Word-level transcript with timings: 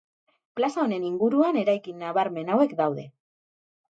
Plaza 0.59 0.79
honen 0.83 1.05
inguruan 1.09 1.59
eraikin 1.61 2.01
nabarmen 2.05 2.51
hauek 2.55 2.75
daude. 2.83 3.07